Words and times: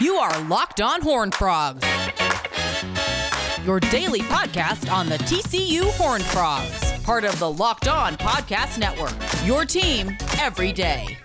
You 0.00 0.16
are 0.16 0.42
Locked 0.44 0.80
On 0.80 1.00
Horn 1.00 1.30
Frogs, 1.30 1.86
your 3.64 3.78
daily 3.80 4.20
podcast 4.20 4.92
on 4.92 5.08
the 5.08 5.18
TCU 5.18 5.90
Horn 5.92 6.20
Frogs, 6.22 6.92
part 7.02 7.24
of 7.24 7.38
the 7.38 7.50
Locked 7.50 7.88
On 7.88 8.16
Podcast 8.16 8.78
Network. 8.78 9.14
Your 9.46 9.64
team 9.64 10.16
every 10.40 10.72
day. 10.72 11.16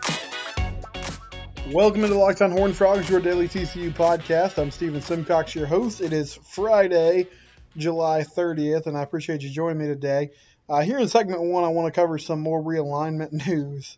Welcome 1.72 2.04
into 2.04 2.18
Locked 2.18 2.42
On 2.42 2.52
Horn 2.52 2.72
Frogs, 2.72 3.10
your 3.10 3.20
daily 3.20 3.50
TCU 3.50 3.92
podcast. 3.92 4.58
I'm 4.58 4.72
Stephen 4.72 5.02
Simcox, 5.02 5.54
your 5.54 5.66
host. 5.66 6.00
It 6.00 6.14
is 6.14 6.36
Friday, 6.36 7.28
July 7.76 8.22
30th, 8.22 8.88
and 8.88 8.96
I 8.98 9.04
appreciate 9.04 9.42
you 9.42 9.50
joining 9.50 9.80
me 9.80 9.88
today. 9.88 10.30
Uh, 10.70 10.82
here 10.82 11.00
in 11.00 11.08
segment 11.08 11.42
one, 11.42 11.64
I 11.64 11.70
want 11.70 11.94
to 11.94 12.00
cover 12.00 12.18
some 12.20 12.40
more 12.40 12.62
realignment 12.62 13.32
news. 13.48 13.98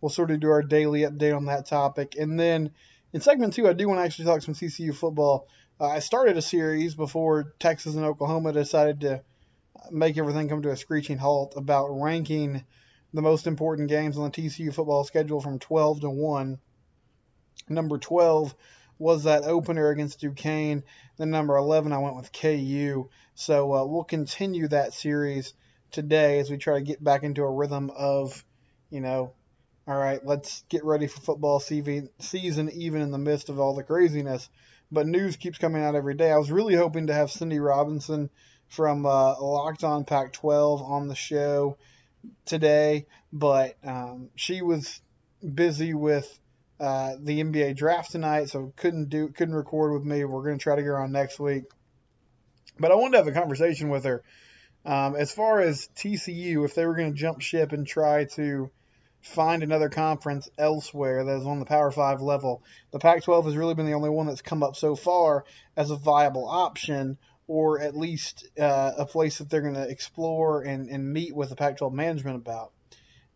We'll 0.00 0.10
sort 0.10 0.30
of 0.30 0.40
do 0.40 0.50
our 0.50 0.62
daily 0.62 1.00
update 1.00 1.36
on 1.36 1.46
that 1.46 1.66
topic, 1.66 2.16
and 2.18 2.38
then 2.38 2.70
in 3.12 3.20
segment 3.20 3.54
two, 3.54 3.68
I 3.68 3.72
do 3.72 3.88
want 3.88 3.98
to 3.98 4.04
actually 4.04 4.26
talk 4.26 4.42
some 4.42 4.54
TCU 4.54 4.94
football. 4.94 5.48
Uh, 5.80 5.88
I 5.88 5.98
started 5.98 6.36
a 6.36 6.42
series 6.42 6.94
before 6.94 7.54
Texas 7.58 7.94
and 7.94 8.04
Oklahoma 8.04 8.52
decided 8.52 9.00
to 9.00 9.22
make 9.90 10.16
everything 10.16 10.48
come 10.48 10.62
to 10.62 10.70
a 10.70 10.76
screeching 10.76 11.18
halt 11.18 11.54
about 11.56 11.88
ranking 11.88 12.64
the 13.12 13.22
most 13.22 13.46
important 13.46 13.88
games 13.88 14.16
on 14.16 14.24
the 14.24 14.30
TCU 14.30 14.72
football 14.72 15.04
schedule 15.04 15.40
from 15.40 15.58
12 15.58 16.02
to 16.02 16.10
1. 16.10 16.58
Number 17.68 17.98
12 17.98 18.54
was 18.98 19.24
that 19.24 19.44
opener 19.44 19.88
against 19.88 20.20
Duquesne. 20.20 20.84
Then 21.16 21.30
number 21.30 21.56
11, 21.56 21.92
I 21.92 21.98
went 21.98 22.16
with 22.16 22.32
KU. 22.32 23.08
So 23.34 23.74
uh, 23.74 23.86
we'll 23.86 24.04
continue 24.04 24.68
that 24.68 24.92
series 24.92 25.54
today 25.90 26.38
as 26.38 26.50
we 26.50 26.58
try 26.58 26.74
to 26.74 26.84
get 26.84 27.02
back 27.02 27.22
into 27.22 27.42
a 27.42 27.50
rhythm 27.50 27.90
of, 27.90 28.44
you 28.90 29.00
know, 29.00 29.32
all 29.90 29.98
right, 29.98 30.24
let's 30.24 30.62
get 30.68 30.84
ready 30.84 31.08
for 31.08 31.20
football 31.20 31.58
season, 31.58 32.70
even 32.72 33.02
in 33.02 33.10
the 33.10 33.18
midst 33.18 33.48
of 33.48 33.58
all 33.58 33.74
the 33.74 33.82
craziness. 33.82 34.48
But 34.92 35.08
news 35.08 35.36
keeps 35.36 35.58
coming 35.58 35.82
out 35.82 35.96
every 35.96 36.14
day. 36.14 36.30
I 36.30 36.38
was 36.38 36.52
really 36.52 36.76
hoping 36.76 37.08
to 37.08 37.12
have 37.12 37.32
Cindy 37.32 37.58
Robinson 37.58 38.30
from 38.68 39.04
uh, 39.04 39.40
Locked 39.40 39.82
On 39.82 40.04
Pac 40.04 40.32
12 40.32 40.80
on 40.80 41.08
the 41.08 41.16
show 41.16 41.76
today, 42.44 43.06
but 43.32 43.76
um, 43.82 44.28
she 44.36 44.62
was 44.62 45.00
busy 45.42 45.92
with 45.92 46.38
uh, 46.78 47.14
the 47.18 47.42
NBA 47.42 47.74
draft 47.74 48.12
tonight, 48.12 48.48
so 48.48 48.72
couldn't 48.76 49.08
do 49.08 49.28
couldn't 49.28 49.56
record 49.56 49.92
with 49.92 50.04
me. 50.04 50.24
We're 50.24 50.44
going 50.44 50.58
to 50.58 50.62
try 50.62 50.76
to 50.76 50.82
get 50.82 50.86
her 50.86 51.00
on 51.00 51.10
next 51.10 51.40
week. 51.40 51.64
But 52.78 52.92
I 52.92 52.94
wanted 52.94 53.12
to 53.12 53.24
have 53.24 53.26
a 53.26 53.32
conversation 53.32 53.88
with 53.88 54.04
her 54.04 54.22
um, 54.84 55.16
as 55.16 55.32
far 55.32 55.60
as 55.60 55.88
TCU, 55.96 56.64
if 56.64 56.74
they 56.76 56.86
were 56.86 56.94
going 56.94 57.12
to 57.12 57.18
jump 57.18 57.40
ship 57.40 57.72
and 57.72 57.86
try 57.86 58.24
to 58.36 58.70
find 59.22 59.62
another 59.62 59.88
conference 59.88 60.48
elsewhere 60.56 61.24
that 61.24 61.36
is 61.38 61.46
on 61.46 61.58
the 61.58 61.66
Power 61.66 61.90
5 61.90 62.22
level. 62.22 62.62
The 62.90 62.98
Pac 62.98 63.22
12 63.22 63.46
has 63.46 63.56
really 63.56 63.74
been 63.74 63.86
the 63.86 63.94
only 63.94 64.10
one 64.10 64.26
that's 64.26 64.42
come 64.42 64.62
up 64.62 64.76
so 64.76 64.96
far 64.96 65.44
as 65.76 65.90
a 65.90 65.96
viable 65.96 66.48
option, 66.48 67.18
or 67.46 67.80
at 67.80 67.96
least 67.96 68.48
uh, 68.58 68.92
a 68.98 69.06
place 69.06 69.38
that 69.38 69.50
they're 69.50 69.60
going 69.60 69.74
to 69.74 69.88
explore 69.88 70.62
and, 70.62 70.88
and 70.88 71.12
meet 71.12 71.34
with 71.34 71.50
the 71.50 71.56
Pac 71.56 71.78
12 71.78 71.92
management 71.92 72.36
about. 72.36 72.72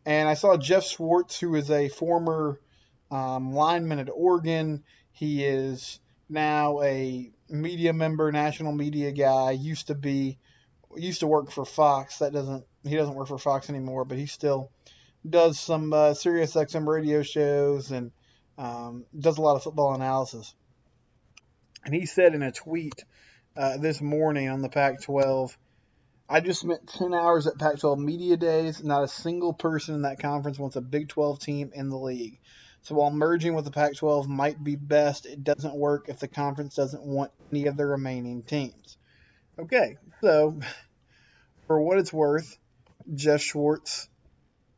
And 0.07 0.29
I 0.29 0.35
saw 0.35 0.57
Geoff 0.57 0.85
Schwartz, 0.85 1.39
who 1.39 1.55
is 1.55 1.71
a 1.71 1.89
former 1.89 2.61
um, 3.11 3.55
lineman 3.55 3.99
at 3.99 4.11
Oregon. 4.11 4.85
He 5.13 5.45
is 5.45 6.01
now 6.29 6.83
a 6.83 7.31
media 7.49 7.93
member, 7.93 8.31
national 8.33 8.73
media 8.73 9.13
guy. 9.13 9.53
Used 9.53 9.89
to 9.89 9.95
be, 9.95 10.39
used 10.97 11.21
to 11.21 11.27
work 11.27 11.51
for 11.51 11.65
Fox. 11.65 12.19
That 12.19 12.33
doesn't, 12.33 12.65
he 12.85 12.97
doesn't 12.97 13.15
work 13.15 13.29
for 13.29 13.39
Fox 13.39 13.71
anymore, 13.71 14.05
but 14.05 14.19
he's 14.19 14.33
still 14.33 14.71
does 15.29 15.59
some 15.59 15.93
uh, 15.93 16.15
Sirius 16.15 16.55
XM 16.55 16.87
radio 16.87 17.23
shows 17.23 17.91
and 17.91 18.13
um, 18.59 19.05
does 19.19 19.39
a 19.39 19.43
lot 19.43 19.57
of 19.57 19.63
football 19.63 19.95
analysis. 19.95 20.55
And 21.85 21.95
he 21.95 22.07
said 22.07 22.35
in 22.35 22.43
a 22.43 22.53
tweet 22.53 23.05
uh, 23.57 23.77
this 23.79 24.01
morning 24.01 24.49
on 24.49 24.63
the 24.63 24.69
Pac 24.69 25.03
12, 25.03 25.57
I 26.29 26.41
just 26.41 26.61
spent 26.61 26.89
10 26.89 27.13
hours 27.13 27.47
at 27.47 27.59
Pac 27.59 27.79
12 27.79 27.99
Media 27.99 28.37
Days. 28.37 28.83
Not 28.83 29.05
a 29.05 29.09
single 29.09 29.53
person 29.53 29.95
in 29.95 30.03
that 30.03 30.19
conference 30.19 30.59
wants 30.59 30.77
a 30.77 30.81
Big 30.81 31.09
12 31.09 31.39
team 31.39 31.71
in 31.75 31.91
the 31.91 31.99
league. 31.99 32.41
So 32.83 32.95
while 32.95 33.11
merging 33.11 33.55
with 33.55 33.65
the 33.65 33.71
Pac 33.71 33.97
12 33.97 34.29
might 34.29 34.63
be 34.63 34.77
best, 34.77 35.27
it 35.27 35.43
doesn't 35.43 35.75
work 35.75 36.09
if 36.09 36.19
the 36.19 36.29
conference 36.29 36.75
doesn't 36.75 37.03
want 37.03 37.31
any 37.51 37.67
of 37.67 37.77
the 37.77 37.87
remaining 37.87 38.43
teams. 38.43 38.99
Okay, 39.59 39.97
so 40.21 40.61
for 41.67 41.81
what 41.81 41.99
it's 41.99 42.13
worth, 42.13 42.59
Geoff 43.15 43.41
Schwartz 43.41 44.09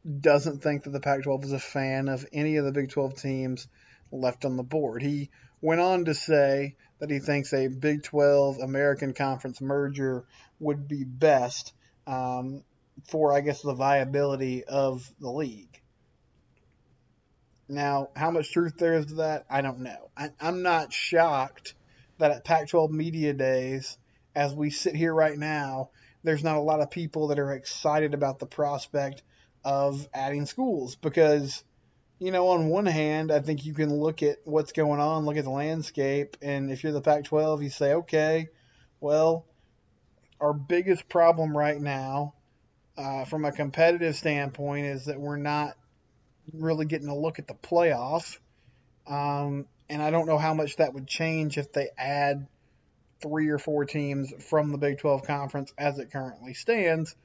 doesn't 0.07 0.63
think 0.63 0.85
that 0.85 0.91
the 0.91 1.01
Pac 1.01 1.25
12 1.25 1.45
is 1.45 1.53
a 1.53 1.59
fan 1.59 2.09
of 2.09 2.25
any 2.33 2.57
of 2.57 2.65
the 2.65 2.73
Big 2.73 2.91
12 2.91 3.21
teams 3.21 3.67
left 4.13 4.45
on 4.45 4.57
the 4.57 4.63
board. 4.63 5.03
He 5.03 5.31
went 5.61 5.81
on 5.81 6.05
to 6.05 6.15
say 6.15 6.77
that 7.01 7.11
he 7.11 7.19
thinks 7.19 7.53
a 7.53 7.69
Big 7.69 8.03
12 8.05 8.59
American 8.59 9.15
Conference 9.15 9.61
merger 9.61 10.25
would 10.61 10.87
be 10.87 11.05
best 11.05 11.73
um, 12.07 12.63
for, 13.09 13.33
I 13.33 13.41
guess, 13.41 13.63
the 13.63 13.75
viability 13.75 14.65
of 14.65 15.11
the 15.21 15.31
league. 15.31 15.81
Now, 17.69 18.11
how 18.15 18.31
much 18.31 18.53
truth 18.53 18.75
there 18.79 18.95
is 18.95 19.07
to 19.07 19.15
that, 19.15 19.45
I 19.51 19.61
don't 19.61 19.81
know. 19.81 20.11
I, 20.17 20.31
I'm 20.41 20.63
not 20.63 20.93
shocked 20.93 21.75
that 22.19 22.31
at 22.31 22.45
Pac 22.45 22.69
12 22.69 22.93
Media 22.93 23.33
Days, 23.33 23.99
as 24.37 24.55
we 24.55 24.71
sit 24.71 24.95
here 24.95 25.13
right 25.13 25.37
now, 25.37 25.91
there's 26.23 26.45
not 26.45 26.57
a 26.57 26.61
lot 26.61 26.81
of 26.81 26.91
people 26.91 27.29
that 27.29 27.39
are 27.39 27.53
excited 27.53 28.15
about 28.15 28.39
the 28.39 28.47
prospect 28.47 29.23
of 29.67 30.09
adding 30.15 30.47
schools 30.47 30.95
because 30.95 31.65
you 32.21 32.31
know 32.31 32.51
on 32.51 32.69
one 32.69 32.87
hand 32.87 33.33
I 33.33 33.41
think 33.41 33.67
you 33.67 33.75
can 33.75 33.93
look 33.93 34.23
at 34.23 34.37
what's 34.45 34.71
going 34.71 35.01
on 35.01 35.27
look 35.27 35.37
at 35.37 35.43
the 35.43 35.51
landscape 35.51 36.37
and 36.41 36.71
if 36.71 36.85
you're 36.85 36.93
the 36.93 37.01
Pac-12 37.01 37.65
you 37.65 37.71
say 37.71 37.95
okay 37.95 38.47
well 39.01 39.45
our 40.41 40.53
biggest 40.53 41.09
problem 41.09 41.59
right 41.59 41.81
now 41.81 42.35
uh, 42.97 43.25
from 43.25 43.45
a 43.45 43.51
competitive 43.51 44.15
standpoint 44.15 44.87
is 44.87 45.07
that 45.07 45.19
we're 45.19 45.37
not 45.37 45.77
really 46.55 46.87
getting 46.87 47.09
a 47.09 47.19
look 47.19 47.41
at 47.41 47.49
the 47.49 47.55
playoff 47.55 48.39
um, 49.09 49.67
and 49.89 50.01
I 50.01 50.13
don't 50.13 50.27
know 50.27 50.39
how 50.39 50.55
much 50.55 50.77
that 50.77 50.95
would 50.95 51.09
change 51.09 51.59
if 51.59 51.73
they 51.73 51.89
add 51.99 52.47
three 53.21 53.49
or 53.49 53.59
four 53.59 53.85
teams 53.85 54.33
from 54.49 54.71
the 54.71 54.79
Big 54.79 54.99
12 54.99 55.25
conference 55.25 55.73
as 55.77 55.99
it 55.99 56.13
currently 56.13 56.55
stands 56.55 57.17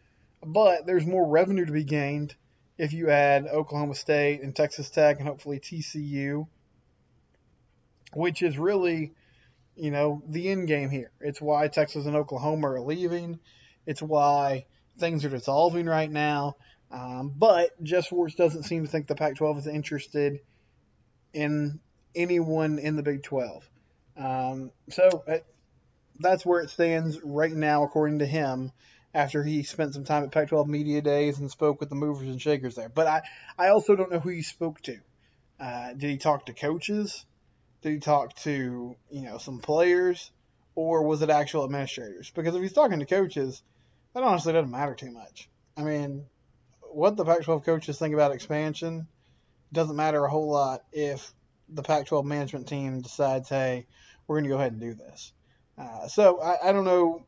but 0.46 0.85
there's 0.85 1.06
more 1.06 1.28
revenue 1.28 1.66
to 1.66 1.72
be 1.72 1.84
gained 1.84 2.35
if 2.78 2.94
you 2.94 3.09
add 3.09 3.47
Oklahoma 3.47 3.96
State 3.96 4.41
and 4.41 4.56
Texas 4.56 4.90
Tech 4.90 5.19
and 5.19 5.28
hopefully 5.28 5.59
TCU, 5.59 6.47
which 8.13 8.41
is 8.41 8.57
really, 8.57 9.13
you 9.75 9.91
know, 9.91 10.24
the 10.28 10.50
end 10.50 10.68
game 10.68 10.90
here. 10.90 11.12
It's 11.19 11.41
why 11.41 11.68
Texas 11.68 12.06
and 12.06 12.16
Oklahoma 12.16 12.72
are 12.72 12.81
leaving. 12.81 13.40
It's 13.85 14.02
why 14.02 14.66
things 14.97 15.24
are 15.25 15.29
dissolving 15.29 15.85
right 15.85 16.09
now. 16.09 16.56
Um, 16.91 17.34
but 17.35 17.72
Geoff 17.84 18.08
Schwartz 18.08 18.35
doesn't 18.35 18.63
seem 18.63 18.84
to 18.84 18.91
think 18.91 19.08
the 19.08 19.16
Pac 19.16 19.35
12 19.35 19.59
is 19.59 19.68
interested 19.68 20.40
in 21.34 21.79
anyone 22.16 22.79
in 22.79 22.96
the 22.96 23.03
Big 23.03 23.23
12. 23.23 23.69
Um, 24.18 24.72
so 24.90 25.23
it, 25.28 25.31
uh, 25.31 25.44
that's 26.19 26.46
where 26.46 26.62
it 26.62 26.69
stands 26.69 27.19
right 27.23 27.53
now, 27.53 27.84
according 27.84 28.19
to 28.19 28.25
him 28.25 28.72
after 29.13 29.44
he 29.44 29.63
spent 29.63 29.94
some 29.94 30.05
time 30.05 30.23
at 30.23 30.31
Pac-12 30.31 30.67
media 30.67 31.01
days 31.01 31.39
and 31.39 31.51
spoke 31.51 31.79
with 31.79 31.89
the 31.89 31.95
movers 31.95 32.29
and 32.29 32.41
shakers 32.41 32.75
there. 32.75 32.89
But 32.89 33.07
I, 33.07 33.22
I 33.57 33.69
also 33.69 33.95
don't 33.95 34.11
know 34.11 34.19
who 34.19 34.29
he 34.29 34.41
spoke 34.41 34.81
to. 34.81 34.97
Uh, 35.59 35.94
did 35.94 36.09
he 36.09 36.17
talk 36.17 36.45
to 36.45 36.53
coaches? 36.53 37.25
Did 37.81 37.94
he 37.94 37.99
talk 37.99 38.35
to 38.38 38.95
you 39.09 39.22
know 39.22 39.38
some 39.38 39.59
players, 39.59 40.31
or 40.75 41.03
was 41.03 41.22
it 41.22 41.29
actual 41.29 41.66
administrators? 41.66 42.31
Because 42.31 42.55
if 42.55 42.61
he's 42.61 42.73
talking 42.73 42.99
to 42.99 43.05
coaches, 43.05 43.61
that 44.13 44.23
honestly 44.23 44.53
doesn't 44.53 44.72
matter 44.72 44.95
too 44.95 45.11
much. 45.11 45.49
I 45.78 45.83
mean, 45.83 46.25
what 46.81 47.16
the 47.16 47.25
Pac-12 47.25 47.63
coaches 47.63 47.97
think 47.97 48.13
about 48.13 48.31
expansion 48.31 49.07
doesn't 49.72 49.95
matter 49.95 50.23
a 50.23 50.29
whole 50.29 50.49
lot 50.49 50.83
if 50.91 51.33
the 51.69 51.83
Pac-12 51.83 52.25
management 52.25 52.67
team 52.67 53.02
decides, 53.02 53.49
hey, 53.49 53.87
we're 54.28 54.35
going 54.35 54.43
to 54.43 54.49
go 54.49 54.58
ahead 54.58 54.73
and 54.73 54.81
do 54.81 54.93
this. 54.93 55.31
Uh, 55.78 56.08
so 56.08 56.41
I, 56.41 56.69
I 56.69 56.72
don't 56.72 56.85
know 56.85 57.25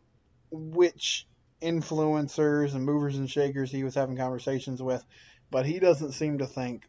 which 0.52 1.26
influencers 1.64 2.76
and 2.76 2.86
movers 2.86 3.18
and 3.18 3.30
shakers 3.30 3.72
he 3.72 3.84
was 3.84 3.96
having 3.96 4.18
conversations 4.18 4.82
with, 4.82 5.04
but 5.50 5.66
he 5.66 5.80
doesn't 5.80 6.12
seem 6.12 6.40
to 6.40 6.48
think 6.48 6.84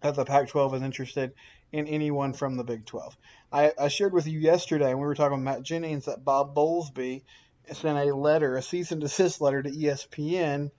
that 0.00 0.14
the 0.14 0.24
Pac 0.24 0.48
12 0.48 0.74
is 0.74 0.82
interested 0.82 1.32
in 1.72 1.86
anyone 1.86 2.32
from 2.32 2.56
the 2.56 2.64
Big 2.64 2.86
12. 2.86 3.16
I, 3.52 3.72
I 3.78 3.88
shared 3.88 4.12
with 4.12 4.26
you 4.26 4.38
yesterday, 4.38 4.88
when 4.88 4.98
we 4.98 5.06
were 5.06 5.14
talking 5.14 5.38
with 5.38 5.44
Matt 5.44 5.62
Jennings, 5.62 6.06
that 6.06 6.24
Bob 6.24 6.54
Bowlesby 6.54 7.22
sent 7.72 7.98
a 7.98 8.14
letter, 8.14 8.56
a 8.56 8.62
cease 8.62 8.92
and 8.92 9.00
desist 9.00 9.40
letter 9.40 9.62
to 9.62 9.70
ESPN, 9.70 10.70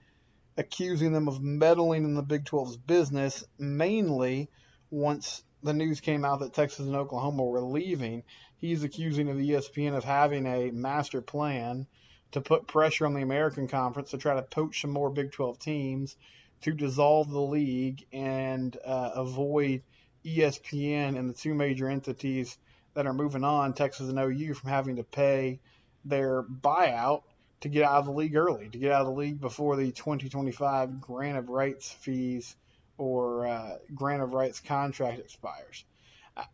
accusing 0.56 1.12
them 1.12 1.28
of 1.28 1.42
meddling 1.42 2.04
in 2.04 2.14
the 2.14 2.22
Big 2.22 2.44
12's 2.44 2.76
business, 2.76 3.44
mainly 3.58 4.50
once 4.90 5.44
the 5.62 5.72
news 5.72 6.00
came 6.00 6.24
out 6.24 6.40
that 6.40 6.54
Texas 6.54 6.86
and 6.86 6.96
Oklahoma 6.96 7.44
were 7.44 7.62
leaving. 7.62 8.24
He's 8.56 8.82
accusing 8.82 9.28
of 9.28 9.36
ESPN 9.36 9.96
of 9.96 10.04
having 10.04 10.46
a 10.46 10.70
master 10.70 11.20
plan 11.20 11.86
to 12.32 12.40
put 12.40 12.66
pressure 12.66 13.06
on 13.06 13.14
the 13.14 13.22
American 13.22 13.68
Conference 13.68 14.10
to 14.10 14.18
try 14.18 14.34
to 14.34 14.42
poach 14.42 14.80
some 14.80 14.90
more 14.90 15.10
Big 15.10 15.32
12 15.32 15.58
teams 15.58 16.16
to 16.62 16.72
dissolve 16.72 17.30
the 17.30 17.40
league 17.40 18.04
and 18.12 18.76
uh, 18.84 19.10
avoid 19.14 19.82
ESPN 20.24 21.18
and 21.18 21.28
the 21.28 21.34
two 21.34 21.54
major 21.54 21.88
entities 21.88 22.58
that 22.94 23.06
are 23.06 23.14
moving 23.14 23.44
on, 23.44 23.72
Texas 23.72 24.08
and 24.08 24.18
OU, 24.18 24.54
from 24.54 24.70
having 24.70 24.96
to 24.96 25.04
pay 25.04 25.60
their 26.04 26.42
buyout 26.42 27.22
to 27.60 27.68
get 27.68 27.84
out 27.84 28.00
of 28.00 28.06
the 28.06 28.12
league 28.12 28.36
early, 28.36 28.68
to 28.68 28.78
get 28.78 28.92
out 28.92 29.02
of 29.02 29.06
the 29.06 29.12
league 29.12 29.40
before 29.40 29.76
the 29.76 29.92
2025 29.92 31.00
grant 31.00 31.38
of 31.38 31.48
rights 31.48 31.90
fees 31.90 32.56
or 32.98 33.46
uh, 33.46 33.76
grant 33.94 34.22
of 34.22 34.32
rights 34.32 34.60
contract 34.60 35.18
expires. 35.18 35.84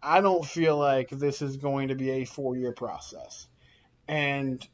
I 0.02 0.20
don't 0.20 0.44
feel 0.44 0.76
like 0.76 1.10
this 1.10 1.42
is 1.42 1.56
going 1.56 1.88
to 1.88 1.94
be 1.94 2.10
a 2.10 2.24
four 2.24 2.56
year 2.56 2.72
process. 2.72 3.46
And 4.08 4.66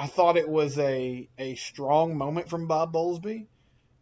I 0.00 0.06
thought 0.06 0.38
it 0.38 0.48
was 0.48 0.78
a, 0.78 1.28
a 1.36 1.56
strong 1.56 2.16
moment 2.16 2.48
from 2.48 2.66
Bob 2.66 2.90
Bowlesby, 2.90 3.48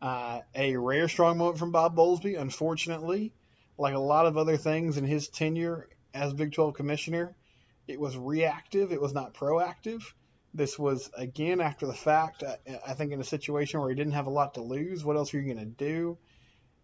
uh, 0.01 0.43
a 0.55 0.77
rare 0.77 1.09
strong 1.09 1.37
moment 1.39 1.59
from 1.59 1.73
Bob 1.73 1.97
Bowlesby. 1.97 2.41
Unfortunately, 2.41 3.33
like 3.77 3.95
a 3.95 3.99
lot 3.99 4.25
of 4.25 4.37
other 4.37 4.57
things 4.57 4.97
in 4.97 5.03
his 5.03 5.27
tenure 5.27 5.89
as 6.15 6.33
Big 6.35 6.53
12 6.53 6.75
commissioner, 6.75 7.35
it 7.89 7.99
was 7.99 8.17
reactive, 8.17 8.93
it 8.93 9.01
was 9.03 9.13
not 9.13 9.35
proactive. 9.35 10.05
This 10.55 10.79
was, 10.79 11.11
again, 11.17 11.61
after 11.61 11.85
the 11.85 11.95
fact, 11.95 12.45
I, 12.45 12.59
I 12.87 12.95
think 12.95 13.11
in 13.11 13.21
a 13.21 13.25
situation 13.25 13.81
where 13.81 13.91
he 13.91 13.97
didn't 13.97 14.13
have 14.13 14.29
a 14.29 14.31
lot 14.31 14.55
to 14.55 14.61
lose. 14.63 15.05
What 15.05 15.17
else 15.17 15.35
are 15.35 15.41
you 15.41 15.53
going 15.53 15.67
to 15.67 15.85
do? 15.85 16.17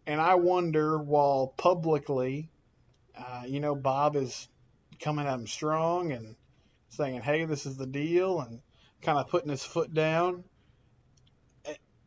And 0.08 0.20
I 0.20 0.34
wonder, 0.34 0.98
while 0.98 1.54
publicly, 1.56 2.50
uh, 3.16 3.44
you 3.46 3.60
know, 3.60 3.76
Bob 3.76 4.16
is 4.16 4.48
coming 4.98 5.24
at 5.24 5.34
him 5.34 5.46
strong 5.46 6.10
and 6.10 6.34
saying, 6.88 7.20
hey, 7.20 7.44
this 7.44 7.64
is 7.64 7.76
the 7.76 7.86
deal, 7.86 8.40
and 8.40 8.60
kind 9.04 9.18
of 9.18 9.28
putting 9.28 9.50
his 9.50 9.64
foot 9.64 9.92
down. 9.92 10.44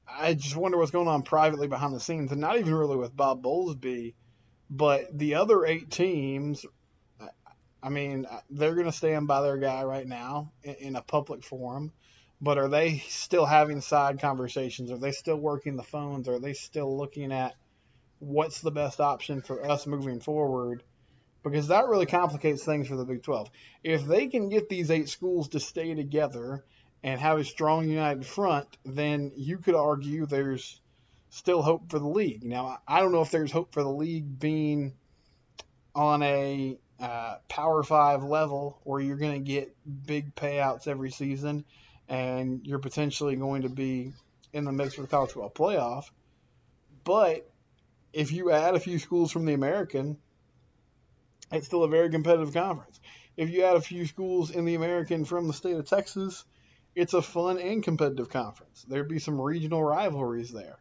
I 0.09 0.33
just 0.33 0.55
wonder 0.55 0.77
what's 0.77 0.91
going 0.91 1.07
on 1.07 1.23
privately 1.23 1.67
behind 1.67 1.93
the 1.93 1.99
scenes, 1.99 2.31
and 2.31 2.41
not 2.41 2.57
even 2.57 2.73
really 2.73 2.95
with 2.95 3.15
Bob 3.15 3.43
Bowlesby, 3.43 4.15
but 4.69 5.17
the 5.17 5.35
other 5.35 5.65
eight 5.65 5.91
teams. 5.91 6.65
I 7.83 7.89
mean, 7.89 8.25
they're 8.49 8.73
going 8.73 8.87
to 8.87 8.91
stand 8.91 9.27
by 9.27 9.41
their 9.41 9.57
guy 9.57 9.83
right 9.83 10.07
now 10.07 10.51
in, 10.63 10.95
a 10.95 11.01
public 11.01 11.43
forum, 11.43 11.93
but 12.41 12.57
are 12.57 12.67
they 12.67 12.97
still 13.07 13.45
having 13.45 13.81
side 13.81 14.19
conversations? 14.19 14.91
Are 14.91 14.97
they 14.97 15.11
still 15.11 15.37
working 15.37 15.75
the 15.75 15.83
phones? 15.83 16.27
Are 16.27 16.39
they 16.39 16.53
still 16.53 16.97
looking 16.97 17.31
at 17.31 17.55
what's 18.19 18.61
the 18.61 18.71
best 18.71 18.99
option 18.99 19.41
for 19.41 19.69
us 19.69 19.85
moving 19.85 20.19
forward? 20.19 20.83
because 21.49 21.67
that 21.67 21.87
really 21.87 22.05
complicates 22.05 22.63
things 22.63 22.87
for 22.87 22.95
the 22.95 23.05
Big 23.05 23.23
12. 23.23 23.49
If 23.83 24.05
they 24.05 24.27
can 24.27 24.49
get 24.49 24.69
these 24.69 24.91
eight 24.91 25.09
schools 25.09 25.49
to 25.49 25.59
stay 25.59 25.93
together 25.93 26.65
and 27.07 27.21
have 27.21 27.39
a 27.39 27.45
strong 27.45 27.87
united 27.87 28.25
front, 28.25 28.67
then 28.83 29.31
you 29.37 29.59
could 29.59 29.75
argue 29.75 30.25
there's 30.25 30.81
still 31.29 31.61
hope 31.61 31.89
for 31.89 31.99
the 31.99 32.07
league. 32.07 32.43
Now, 32.43 32.79
I 32.85 32.99
don't 32.99 33.13
know 33.13 33.21
if 33.21 33.31
there's 33.31 33.49
hope 33.49 33.71
for 33.71 33.81
the 33.81 33.89
league 33.89 34.37
being 34.41 34.93
on 35.95 36.21
a 36.21 36.77
uh, 36.99 37.35
Power 37.47 37.81
Five 37.83 38.23
level 38.23 38.81
where 38.83 38.99
you're 38.99 39.15
going 39.15 39.41
to 39.41 39.51
get 39.51 39.73
big 40.05 40.35
payouts 40.35 40.85
every 40.85 41.09
season 41.09 41.63
and 42.09 42.67
you're 42.67 42.77
potentially 42.77 43.37
going 43.37 43.61
to 43.61 43.69
be 43.69 44.11
in 44.51 44.65
the 44.65 44.73
mix 44.73 44.95
for 44.95 45.03
the 45.03 45.07
college 45.07 45.31
football 45.31 45.49
playoff. 45.49 46.09
But 47.05 47.49
if 48.11 48.33
you 48.33 48.51
add 48.51 48.75
a 48.75 48.81
few 48.81 48.99
schools 48.99 49.31
from 49.31 49.45
the 49.45 49.53
American, 49.53 50.17
it's 51.53 51.67
still 51.67 51.85
a 51.85 51.87
very 51.87 52.09
competitive 52.09 52.53
conference. 52.53 52.99
If 53.37 53.49
you 53.49 53.63
add 53.63 53.77
a 53.77 53.81
few 53.81 54.05
schools 54.05 54.51
in 54.51 54.65
the 54.65 54.75
American 54.75 55.23
from 55.23 55.47
the 55.47 55.53
state 55.53 55.77
of 55.77 55.87
Texas, 55.87 56.43
it's 56.97 57.13
a 57.13 57.21
fun 57.21 57.59
and 57.59 57.83
competitive 57.83 58.27
conference. 58.27 58.83
There'd 58.87 59.07
be 59.07 59.19
some 59.19 59.39
regional 59.39 59.83
rivalries 59.83 60.51
there, 60.51 60.79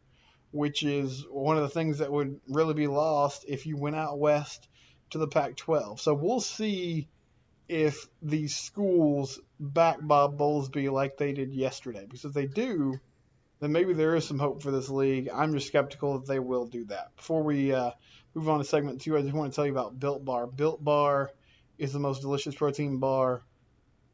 which 0.51 0.83
is 0.83 1.27
one 1.31 1.59
of 1.59 1.63
the 1.63 1.69
things 1.69 1.99
that 1.99 2.11
would 2.11 2.41
really 2.49 2.73
be 2.73 2.87
lost 2.87 3.45
if 3.47 3.67
you 3.67 3.77
went 3.77 3.97
out 3.97 4.19
west 4.19 4.67
to 5.11 5.19
the 5.19 5.29
Pac 5.29 5.57
12. 5.57 6.01
So 6.01 6.15
we'll 6.15 6.41
see 6.41 7.07
if 7.69 8.09
these 8.23 8.57
schools 8.57 9.39
back 9.61 9.99
Bob 10.01 10.39
Bowlesby 10.39 10.91
like 10.91 11.19
they 11.19 11.35
did 11.35 11.53
yesterday. 11.53 12.07
Because 12.07 12.25
if 12.25 12.33
they 12.33 12.47
do, 12.47 12.99
then 13.61 13.73
maybe 13.73 13.93
there 13.93 14.17
is 14.17 14.25
some 14.25 14.39
hope 14.39 14.63
for 14.63 14.71
this 14.71 14.89
league. 14.89 15.29
I'm 15.33 15.53
just 15.53 15.67
skeptical 15.67 16.19
that 16.19 16.27
they 16.27 16.39
will 16.39 16.65
do 16.65 16.87
that. 16.87 17.15
Before 17.17 17.43
we 17.43 17.75
uh, 17.75 17.91
move 18.35 18.49
on 18.49 18.59
to 18.59 18.65
segment 18.65 19.03
two, 19.03 19.19
I 19.19 19.21
just 19.21 19.35
want 19.35 19.53
to 19.53 19.57
tell 19.57 19.67
you 19.67 19.73
about 19.73 20.01
Built 20.01 20.25
Bar. 20.25 20.47
Built 20.47 20.83
Bar 20.83 21.31
is 21.77 21.93
the 21.93 21.99
most 21.99 22.23
delicious 22.23 22.55
protein 22.55 22.97
bar 22.97 23.43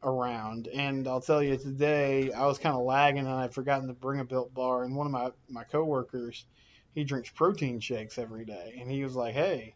around. 0.03 0.67
And 0.67 1.07
I'll 1.07 1.21
tell 1.21 1.41
you 1.41 1.57
today, 1.57 2.31
I 2.31 2.45
was 2.45 2.57
kind 2.57 2.75
of 2.75 2.83
lagging 2.83 3.25
and 3.25 3.29
I'd 3.29 3.53
forgotten 3.53 3.87
to 3.87 3.93
bring 3.93 4.19
a 4.19 4.25
Built 4.25 4.53
Bar. 4.53 4.83
And 4.83 4.95
one 4.95 5.07
of 5.07 5.11
my, 5.11 5.31
my 5.49 5.63
coworkers, 5.63 6.45
he 6.93 7.03
drinks 7.03 7.29
protein 7.29 7.79
shakes 7.79 8.17
every 8.17 8.45
day. 8.45 8.77
And 8.79 8.89
he 8.89 9.03
was 9.03 9.15
like, 9.15 9.33
hey, 9.33 9.75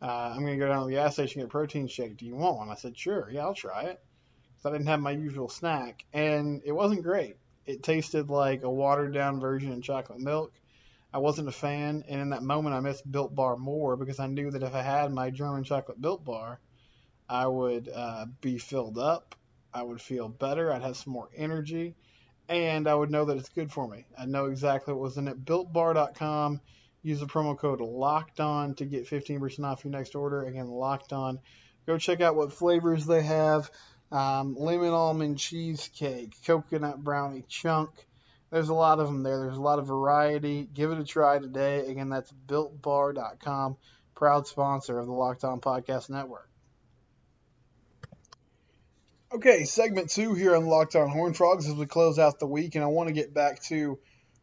uh, 0.00 0.32
I'm 0.34 0.40
going 0.40 0.58
to 0.58 0.64
go 0.64 0.68
down 0.68 0.82
to 0.82 0.86
the 0.86 0.94
gas 0.94 1.14
station 1.14 1.40
and 1.40 1.48
get 1.48 1.50
a 1.50 1.58
protein 1.58 1.88
shake. 1.88 2.16
Do 2.16 2.26
you 2.26 2.36
want 2.36 2.56
one? 2.56 2.70
I 2.70 2.74
said, 2.74 2.96
sure. 2.96 3.28
Yeah, 3.30 3.42
I'll 3.42 3.54
try 3.54 3.82
it. 3.82 4.00
So 4.62 4.68
I 4.68 4.72
didn't 4.72 4.88
have 4.88 5.00
my 5.00 5.12
usual 5.12 5.48
snack. 5.48 6.04
And 6.12 6.62
it 6.64 6.72
wasn't 6.72 7.02
great. 7.02 7.36
It 7.66 7.82
tasted 7.82 8.30
like 8.30 8.62
a 8.62 8.70
watered 8.70 9.12
down 9.12 9.40
version 9.40 9.72
of 9.72 9.82
chocolate 9.82 10.20
milk. 10.20 10.52
I 11.12 11.18
wasn't 11.18 11.48
a 11.48 11.52
fan, 11.52 12.04
and 12.06 12.20
in 12.20 12.30
that 12.30 12.42
moment, 12.42 12.74
I 12.74 12.80
missed 12.80 13.10
Built 13.10 13.34
Bar 13.34 13.56
more 13.56 13.96
because 13.96 14.20
I 14.20 14.26
knew 14.26 14.50
that 14.50 14.62
if 14.62 14.74
I 14.74 14.82
had 14.82 15.10
my 15.10 15.30
German 15.30 15.64
chocolate 15.64 16.00
Built 16.00 16.22
Bar, 16.22 16.60
I 17.28 17.46
would 17.46 17.88
uh, 17.88 18.26
be 18.42 18.58
filled 18.58 18.98
up. 18.98 19.34
I 19.78 19.82
would 19.82 20.00
feel 20.00 20.28
better. 20.28 20.72
I'd 20.72 20.82
have 20.82 20.96
some 20.96 21.12
more 21.12 21.28
energy, 21.36 21.94
and 22.48 22.88
I 22.88 22.94
would 22.94 23.10
know 23.10 23.24
that 23.26 23.36
it's 23.36 23.48
good 23.48 23.72
for 23.72 23.88
me. 23.88 24.06
I 24.18 24.26
know 24.26 24.46
exactly 24.46 24.94
what 24.94 25.02
was 25.02 25.16
in 25.16 25.28
it. 25.28 25.44
BuiltBar.com. 25.44 26.60
Use 27.02 27.20
the 27.20 27.26
promo 27.26 27.56
code 27.56 27.80
Locked 27.80 28.40
On 28.40 28.74
to 28.74 28.84
get 28.84 29.08
15% 29.08 29.64
off 29.64 29.84
your 29.84 29.92
next 29.92 30.14
order. 30.14 30.42
Again, 30.44 30.68
Locked 30.68 31.12
On. 31.12 31.38
Go 31.86 31.96
check 31.96 32.20
out 32.20 32.36
what 32.36 32.52
flavors 32.52 33.06
they 33.06 33.22
have. 33.22 33.70
Um, 34.10 34.56
lemon 34.58 34.90
almond 34.90 35.38
cheesecake, 35.38 36.34
coconut 36.44 37.02
brownie 37.02 37.44
chunk 37.48 37.90
there's 38.50 38.68
a 38.68 38.74
lot 38.74 38.98
of 38.98 39.06
them 39.06 39.22
there. 39.22 39.40
There's 39.40 39.56
a 39.56 39.62
lot 39.62 39.78
of 39.78 39.86
variety. 39.86 40.68
Give 40.72 40.90
it 40.90 40.98
a 40.98 41.04
try 41.04 41.38
today. 41.38 41.86
Again, 41.86 42.08
that's 42.08 42.32
builtbar.com, 42.46 43.76
proud 44.14 44.46
sponsor 44.46 44.98
of 44.98 45.06
the 45.06 45.12
Locked 45.12 45.44
On 45.44 45.60
Podcast 45.60 46.10
Network. 46.10 46.47
Okay, 49.30 49.64
segment 49.64 50.08
two 50.08 50.32
here 50.32 50.56
on 50.56 50.64
Locked 50.64 50.96
On 50.96 51.06
Horn 51.10 51.34
Frogs 51.34 51.68
as 51.68 51.74
we 51.74 51.84
close 51.84 52.18
out 52.18 52.38
the 52.38 52.46
week, 52.46 52.76
and 52.76 52.82
I 52.82 52.86
want 52.86 53.08
to 53.08 53.12
get 53.12 53.34
back 53.34 53.60
to 53.64 53.98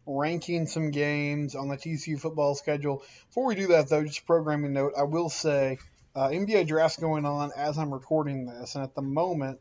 ranking 0.06 0.68
some 0.68 0.92
games 0.92 1.56
on 1.56 1.70
the 1.70 1.76
TCU 1.76 2.20
football 2.20 2.54
schedule. 2.54 3.02
Before 3.30 3.48
we 3.48 3.56
do 3.56 3.70
that, 3.70 3.90
though, 3.90 4.04
just 4.04 4.20
a 4.20 4.24
programming 4.26 4.74
note, 4.74 4.94
I 4.96 5.02
will 5.02 5.30
say 5.30 5.80
uh, 6.16 6.28
NBA 6.28 6.68
draft's 6.68 7.00
going 7.00 7.26
on 7.26 7.52
as 7.58 7.80
I'm 7.80 7.92
recording 7.92 8.46
this, 8.46 8.76
and 8.76 8.84
at 8.84 8.94
the 8.94 9.02
moment, 9.02 9.60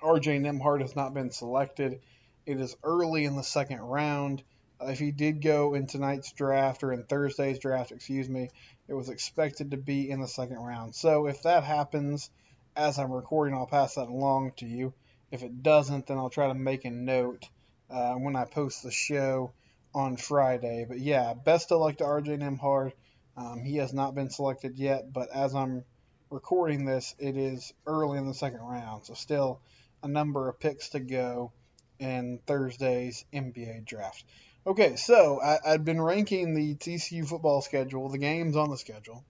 RJ 0.00 0.42
Nembhard 0.42 0.80
has 0.80 0.94
not 0.94 1.12
been 1.12 1.32
selected. 1.32 1.98
It 2.46 2.60
is 2.60 2.76
early 2.84 3.24
in 3.24 3.34
the 3.34 3.42
second 3.42 3.80
round. 3.80 4.44
Uh, 4.80 4.90
if 4.90 5.00
he 5.00 5.10
did 5.10 5.42
go 5.42 5.74
in 5.74 5.88
tonight's 5.88 6.30
draft 6.30 6.84
or 6.84 6.92
in 6.92 7.02
Thursday's 7.02 7.58
draft, 7.58 7.90
excuse 7.90 8.28
me, 8.28 8.50
it 8.86 8.94
was 8.94 9.08
expected 9.08 9.72
to 9.72 9.76
be 9.76 10.08
in 10.08 10.20
the 10.20 10.28
second 10.28 10.58
round. 10.58 10.94
So 10.94 11.26
if 11.26 11.42
that 11.42 11.64
happens 11.64 12.30
as 12.78 12.96
I'm 12.96 13.12
recording, 13.12 13.54
I'll 13.54 13.66
pass 13.66 13.96
that 13.96 14.06
along 14.06 14.52
to 14.58 14.66
you. 14.66 14.94
If 15.32 15.42
it 15.42 15.64
doesn't, 15.64 16.06
then 16.06 16.16
I'll 16.16 16.30
try 16.30 16.46
to 16.46 16.54
make 16.54 16.84
a 16.84 16.90
note 16.90 17.48
uh, 17.90 18.14
when 18.14 18.36
I 18.36 18.44
post 18.44 18.84
the 18.84 18.92
show 18.92 19.52
on 19.92 20.16
Friday. 20.16 20.86
But 20.88 21.00
yeah, 21.00 21.34
best 21.34 21.72
of 21.72 21.80
luck 21.80 21.96
to 21.96 22.04
RJ 22.04 22.38
Nembhard. 22.38 22.92
Um, 23.36 23.64
he 23.64 23.76
has 23.78 23.92
not 23.92 24.14
been 24.14 24.30
selected 24.30 24.78
yet, 24.78 25.12
but 25.12 25.28
as 25.30 25.56
I'm 25.56 25.84
recording 26.30 26.84
this, 26.84 27.16
it 27.18 27.36
is 27.36 27.72
early 27.84 28.16
in 28.16 28.28
the 28.28 28.34
second 28.34 28.60
round, 28.60 29.04
so 29.06 29.14
still 29.14 29.60
a 30.02 30.08
number 30.08 30.48
of 30.48 30.60
picks 30.60 30.90
to 30.90 31.00
go 31.00 31.52
in 31.98 32.38
Thursday's 32.46 33.24
NBA 33.34 33.86
draft. 33.86 34.24
Okay, 34.66 34.94
so 34.94 35.40
I, 35.42 35.58
I'd 35.66 35.84
been 35.84 36.00
ranking 36.00 36.54
the 36.54 36.76
TCU 36.76 37.26
football 37.26 37.60
schedule, 37.60 38.08
the 38.08 38.18
games 38.18 38.56
on 38.56 38.70
the 38.70 38.78
schedule, 38.78 39.24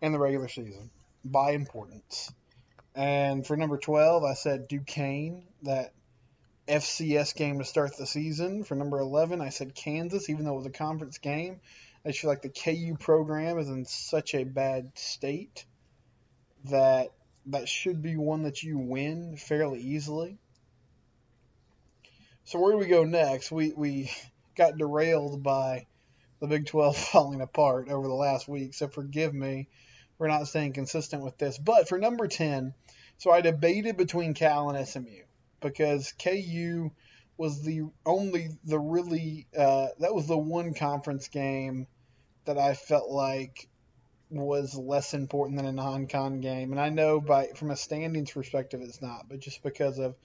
and 0.00 0.14
the 0.14 0.18
regular 0.18 0.48
season 0.48 0.90
by 1.24 1.50
importance. 1.52 2.32
And 2.98 3.46
for 3.46 3.56
number 3.56 3.78
12, 3.78 4.24
I 4.24 4.34
said 4.34 4.66
Duquesne, 4.66 5.44
that 5.62 5.92
FCS 6.66 7.32
game 7.36 7.60
to 7.60 7.64
start 7.64 7.96
the 7.96 8.08
season. 8.08 8.64
For 8.64 8.74
number 8.74 8.98
11, 8.98 9.40
I 9.40 9.50
said 9.50 9.72
Kansas, 9.72 10.28
even 10.28 10.44
though 10.44 10.54
it 10.54 10.56
was 10.56 10.66
a 10.66 10.70
conference 10.70 11.18
game. 11.18 11.60
I 12.04 12.10
feel 12.10 12.28
like 12.28 12.42
the 12.42 12.48
KU 12.48 12.96
program 12.98 13.56
is 13.60 13.68
in 13.68 13.84
such 13.84 14.34
a 14.34 14.42
bad 14.42 14.90
state 14.96 15.64
that 16.64 17.10
that 17.46 17.68
should 17.68 18.02
be 18.02 18.16
one 18.16 18.42
that 18.42 18.64
you 18.64 18.78
win 18.78 19.36
fairly 19.36 19.80
easily. 19.80 20.36
So 22.46 22.58
where 22.58 22.72
do 22.72 22.78
we 22.78 22.86
go 22.86 23.04
next? 23.04 23.52
We 23.52 23.74
we 23.76 24.10
got 24.56 24.76
derailed 24.76 25.40
by 25.44 25.86
the 26.40 26.48
Big 26.48 26.66
12 26.66 26.96
falling 27.12 27.42
apart 27.42 27.90
over 27.90 28.08
the 28.08 28.14
last 28.14 28.48
week. 28.48 28.74
So 28.74 28.88
forgive 28.88 29.32
me 29.32 29.68
for 30.18 30.28
not 30.28 30.48
staying 30.48 30.72
consistent 30.72 31.22
with 31.22 31.38
this. 31.38 31.56
But 31.56 31.88
for 31.88 31.98
number 31.98 32.28
10, 32.28 32.74
so 33.16 33.30
I 33.30 33.40
debated 33.40 33.96
between 33.96 34.34
Cal 34.34 34.70
and 34.70 34.86
SMU 34.86 35.22
because 35.60 36.12
KU 36.12 36.90
was 37.36 37.62
the 37.62 37.82
only 38.04 38.48
the 38.64 38.78
really 38.78 39.46
uh, 39.56 39.88
that 40.00 40.14
was 40.14 40.26
the 40.26 40.36
one 40.36 40.74
conference 40.74 41.28
game 41.28 41.86
that 42.44 42.58
I 42.58 42.74
felt 42.74 43.10
like 43.10 43.68
was 44.30 44.76
less 44.76 45.14
important 45.14 45.56
than 45.56 45.66
a 45.66 45.72
non-con 45.72 46.40
game, 46.40 46.72
and 46.72 46.80
I 46.80 46.90
know 46.90 47.20
by 47.20 47.46
from 47.54 47.70
a 47.70 47.76
standings 47.76 48.32
perspective 48.32 48.80
it's 48.82 49.00
not, 49.00 49.28
but 49.28 49.38
just 49.38 49.62
because 49.62 49.98
of 49.98 50.16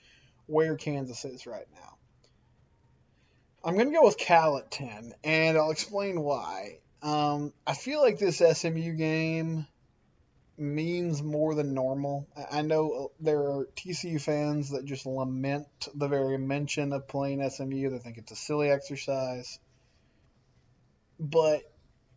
where 0.48 0.76
Kansas 0.76 1.24
is 1.24 1.48
right 1.48 1.68
now. 1.74 1.98
I'm 3.64 3.76
going 3.76 3.88
to 3.88 3.94
go 3.94 4.04
with 4.04 4.18
Cal 4.18 4.58
at 4.58 4.70
10, 4.72 5.14
and 5.24 5.58
I'll 5.58 5.72
explain 5.72 6.20
why. 6.20 6.80
Um, 7.02 7.54
I 7.66 7.74
feel 7.76 8.02
like 8.02 8.20
this 8.20 8.40
SMU 8.40 8.94
game 8.94 9.66
means 10.58 11.22
more 11.24 11.56
than 11.56 11.74
normal. 11.74 12.28
I 12.52 12.62
know 12.62 13.12
there 13.20 13.40
are 13.40 13.68
TCU 13.76 14.22
fans 14.22 14.72
that 14.72 14.86
just 14.86 15.06
lament 15.06 15.68
the 15.96 16.08
very 16.08 16.38
mention 16.38 16.94
of 16.94 17.08
playing 17.08 17.48
SMU. 17.50 17.90
They 17.90 18.00
think 18.00 18.18
it's 18.18 18.32
a 18.32 18.36
silly 18.36 18.70
exercise. 18.70 19.60
But 21.20 21.62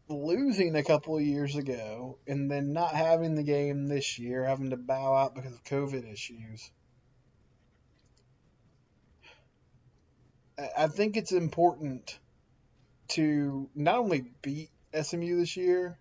losing 0.09 0.77
a 0.77 0.85
couple 0.85 1.17
of 1.17 1.23
years 1.23 1.57
ago 1.57 2.19
and 2.27 2.51
then 2.51 2.73
not 2.73 2.95
having 2.95 3.35
the 3.35 3.43
game 3.43 3.87
this 3.87 4.19
year, 4.19 4.45
having 4.45 4.71
to 4.71 4.77
bow 4.77 5.15
out 5.15 5.35
because 5.35 5.53
of 5.53 5.65
COVID 5.65 6.13
issues, 6.13 6.71
I 10.77 10.87
think 10.87 11.17
it's 11.17 11.33
important 11.33 12.19
to 13.09 13.69
not 13.75 13.99
only 13.99 14.25
beat 14.43 14.71
SMU 15.01 15.39
this 15.39 15.57
year, 15.57 15.99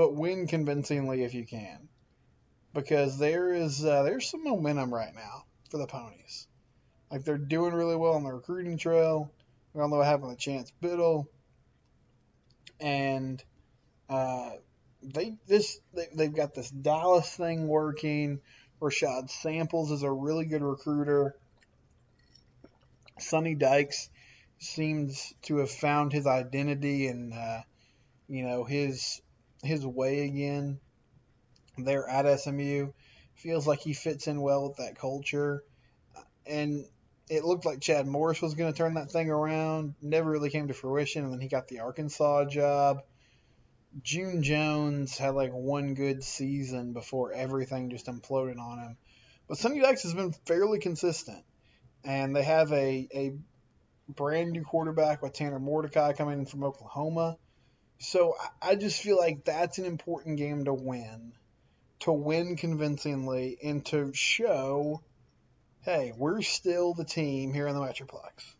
but 0.00 0.14
win 0.14 0.46
convincingly 0.46 1.24
if 1.24 1.34
you 1.34 1.44
can, 1.44 1.86
because 2.72 3.18
there 3.18 3.52
is 3.52 3.84
uh, 3.84 4.02
there's 4.02 4.30
some 4.30 4.42
momentum 4.42 4.94
right 4.94 5.14
now 5.14 5.44
for 5.68 5.76
the 5.76 5.86
ponies. 5.86 6.46
Like 7.10 7.22
they're 7.22 7.36
doing 7.36 7.74
really 7.74 7.96
well 7.96 8.14
on 8.14 8.24
the 8.24 8.32
recruiting 8.32 8.78
trail. 8.78 9.30
We 9.74 9.82
all 9.82 9.90
know 9.90 10.00
having 10.00 10.30
a 10.30 10.36
chance 10.36 10.72
Biddle, 10.80 11.28
and 12.80 13.44
uh, 14.08 14.52
they 15.02 15.36
this 15.46 15.78
they, 15.92 16.06
they've 16.14 16.34
got 16.34 16.54
this 16.54 16.70
Dallas 16.70 17.28
thing 17.36 17.68
working. 17.68 18.40
Rashaad 18.80 19.28
Samples 19.28 19.90
is 19.90 20.02
a 20.02 20.10
really 20.10 20.46
good 20.46 20.62
recruiter. 20.62 21.36
Sonny 23.18 23.54
Dykes 23.54 24.08
seems 24.60 25.34
to 25.42 25.58
have 25.58 25.70
found 25.70 26.14
his 26.14 26.26
identity 26.26 27.08
and 27.08 27.34
uh, 27.34 27.60
you 28.30 28.44
know 28.44 28.64
his 28.64 29.20
his 29.62 29.86
way 29.86 30.20
again. 30.20 30.80
There 31.78 32.08
at 32.08 32.40
SMU, 32.40 32.92
feels 33.34 33.66
like 33.66 33.80
he 33.80 33.94
fits 33.94 34.26
in 34.26 34.40
well 34.40 34.68
with 34.68 34.76
that 34.78 34.98
culture, 34.98 35.62
and 36.44 36.84
it 37.30 37.44
looked 37.44 37.64
like 37.64 37.80
Chad 37.80 38.06
Morris 38.06 38.42
was 38.42 38.54
going 38.54 38.70
to 38.70 38.76
turn 38.76 38.94
that 38.94 39.10
thing 39.10 39.30
around. 39.30 39.94
Never 40.02 40.30
really 40.30 40.50
came 40.50 40.68
to 40.68 40.74
fruition, 40.74 41.24
and 41.24 41.32
then 41.32 41.40
he 41.40 41.48
got 41.48 41.68
the 41.68 41.80
Arkansas 41.80 42.46
job. 42.46 43.02
June 44.02 44.42
Jones 44.42 45.16
had 45.16 45.34
like 45.34 45.52
one 45.52 45.94
good 45.94 46.22
season 46.22 46.92
before 46.92 47.32
everything 47.32 47.90
just 47.90 48.06
imploded 48.06 48.58
on 48.58 48.78
him. 48.78 48.96
But 49.48 49.58
Sonny 49.58 49.80
Dykes 49.80 50.04
has 50.04 50.14
been 50.14 50.32
fairly 50.46 50.78
consistent 50.78 51.44
and 52.04 52.34
they 52.34 52.42
have 52.44 52.72
a, 52.72 53.08
a 53.12 53.34
brand 54.08 54.52
new 54.52 54.62
quarterback 54.62 55.22
with 55.22 55.32
Tanner 55.32 55.58
Mordecai 55.58 56.12
coming 56.12 56.38
in 56.38 56.46
from 56.46 56.64
Oklahoma. 56.64 57.36
So 58.00 58.34
I 58.60 58.74
just 58.74 59.02
feel 59.02 59.18
like 59.18 59.44
that's 59.44 59.78
an 59.78 59.84
important 59.84 60.38
game 60.38 60.64
to 60.64 60.74
win, 60.74 61.32
to 62.00 62.12
win 62.12 62.56
convincingly, 62.56 63.58
and 63.62 63.84
to 63.86 64.12
show, 64.14 65.02
hey, 65.82 66.12
we're 66.16 66.42
still 66.42 66.94
the 66.94 67.04
team 67.04 67.52
here 67.52 67.68
in 67.68 67.74
the 67.74 67.80
Metroplex. 67.80 68.54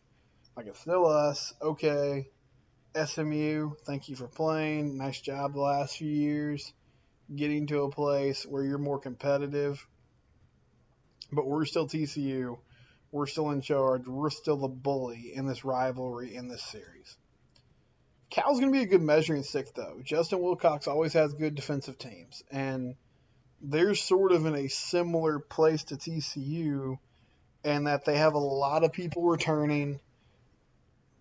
Like 0.55 0.67
it's 0.67 0.79
still 0.79 1.07
us. 1.07 1.53
Okay, 1.61 2.29
SMU, 2.95 3.71
thank 3.85 4.09
you 4.09 4.15
for 4.15 4.27
playing. 4.27 4.97
Nice 4.97 5.19
job 5.19 5.53
the 5.53 5.59
last 5.59 5.97
few 5.97 6.11
years, 6.11 6.71
getting 7.35 7.67
to 7.67 7.81
a 7.83 7.91
place 7.91 8.45
where 8.45 8.63
you're 8.63 8.77
more 8.77 8.99
competitive. 8.99 9.85
But 11.31 11.47
we're 11.47 11.65
still 11.65 11.87
TCU 11.87 12.57
we're 13.11 13.27
still 13.27 13.51
in 13.51 13.61
charge. 13.61 14.07
We're 14.07 14.29
still 14.29 14.57
the 14.57 14.67
bully 14.67 15.33
in 15.35 15.45
this 15.45 15.65
rivalry 15.65 16.35
in 16.35 16.47
this 16.47 16.63
series. 16.63 17.17
Cal's 18.31 18.61
going 18.61 18.71
to 18.71 18.77
be 18.77 18.83
a 18.83 18.87
good 18.87 19.01
measuring 19.01 19.43
stick, 19.43 19.73
though. 19.73 19.99
Justin 20.03 20.39
Wilcox 20.39 20.87
always 20.87 21.13
has 21.13 21.33
good 21.33 21.53
defensive 21.53 21.97
teams, 21.97 22.43
and 22.49 22.95
they're 23.61 23.93
sort 23.93 24.31
of 24.31 24.45
in 24.45 24.55
a 24.55 24.69
similar 24.69 25.39
place 25.39 25.83
to 25.85 25.95
TCU, 25.95 26.97
and 27.65 27.87
that 27.87 28.05
they 28.05 28.17
have 28.17 28.33
a 28.33 28.39
lot 28.39 28.85
of 28.85 28.93
people 28.93 29.23
returning. 29.23 29.99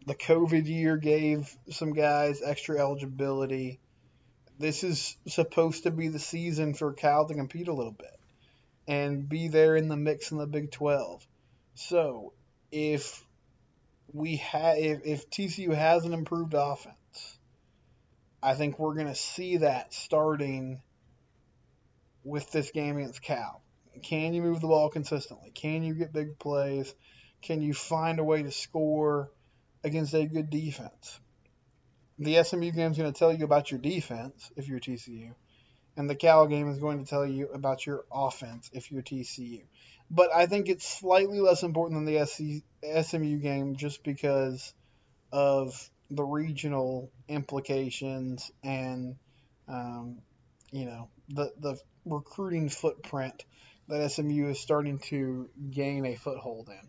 The 0.07 0.15
COVID 0.15 0.67
year 0.67 0.97
gave 0.97 1.53
some 1.71 1.95
guys 1.95 2.43
extra 2.43 2.79
eligibility. 2.79 3.81
This 4.61 4.85
is 4.85 5.17
supposed 5.27 5.83
to 5.83 5.91
be 5.91 6.09
the 6.09 6.21
season 6.21 6.75
for 6.75 6.93
Cal 6.93 7.27
to 7.27 7.35
compete 7.35 7.67
a 7.67 7.75
little 7.75 7.93
bit 7.93 8.19
and 8.87 9.29
be 9.29 9.49
there 9.49 9.75
in 9.75 9.89
the 9.89 9.97
mix 9.97 10.31
in 10.31 10.39
the 10.39 10.47
Big 10.47 10.71
12. 10.71 11.27
So 11.75 12.33
if 12.71 13.25
we 14.13 14.37
have 14.37 14.77
if, 14.79 15.01
if 15.05 15.31
TCU 15.31 15.75
has 15.75 16.05
an 16.05 16.13
improved 16.13 16.55
offense, 16.55 16.95
I 18.43 18.55
think 18.55 18.79
we're 18.79 18.95
going 18.95 19.07
to 19.07 19.15
see 19.15 19.59
that 19.59 19.93
starting 19.93 20.81
with 22.25 22.51
this 22.51 22.71
game 22.71 22.97
against 22.97 23.23
Cal. 23.23 23.63
Can 24.03 24.33
you 24.33 24.43
move 24.43 24.61
the 24.61 24.69
ball 24.69 24.89
consistently? 24.89 25.51
Can 25.51 25.83
you 25.83 25.95
get 25.95 26.13
big 26.13 26.39
plays? 26.39 26.95
Can 27.43 27.61
you 27.61 27.75
find 27.75 28.19
a 28.19 28.25
way 28.25 28.43
to 28.43 28.51
score 28.51 29.31
against 29.85 30.15
a 30.15 30.27
good 30.27 30.51
defense? 30.51 31.21
The 32.19 32.43
SMU 32.43 32.71
game 32.73 32.93
is 32.93 32.99
going 32.99 33.13
to 33.13 33.19
tell 33.19 33.33
you 33.33 33.45
about 33.45 33.71
your 33.71 33.81
defense 33.81 34.51
if 34.57 34.69
you're 34.69 34.81
TCU, 34.81 35.35
and 35.97 36.09
the 36.09 36.15
Cal 36.15 36.47
game 36.47 36.69
is 36.69 36.79
going 36.79 37.03
to 37.03 37.09
tell 37.09 37.27
you 37.27 37.49
about 37.49 37.87
your 37.87 38.05
offense 38.13 38.71
if 38.73 38.93
you're 38.93 39.03
TCU 39.03 39.63
but 40.11 40.35
I 40.35 40.47
think 40.47 40.69
it's 40.69 40.87
slightly 40.87 41.41
less 41.41 41.63
important 41.63 42.05
than 42.05 42.15
the 42.15 43.03
SMU 43.03 43.37
game 43.39 43.77
just 43.77 44.03
because 44.03 44.75
of 45.33 45.89
the 46.11 46.25
regional 46.25 47.11
implications 47.29 48.51
and 48.65 49.17
um, 49.69 50.19
you 50.73 50.85
know 50.85 51.09
the 51.29 51.53
the 51.59 51.77
recruiting 52.05 52.69
footprint 52.69 53.45
that 53.89 54.11
SMU 54.11 54.49
is 54.49 54.61
starting 54.61 54.99
to 54.99 55.49
gain 55.71 56.07
a 56.07 56.15
foothold 56.15 56.69
in. 56.69 56.89